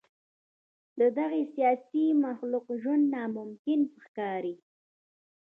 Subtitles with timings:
[0.99, 4.55] د دغه سیاسي مخلوق ژوند ناممکن ښکاري.